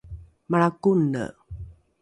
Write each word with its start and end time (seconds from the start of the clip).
malra 0.49 0.69
kone 0.81 1.23